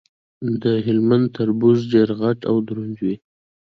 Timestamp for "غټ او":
2.21-2.55